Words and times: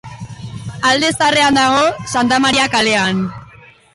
Alde 0.91 1.11
Zaharrean 1.17 1.53
dago, 1.59 1.93
Santa 2.15 2.39
Maria 2.45 2.67
kalean. 2.77 3.23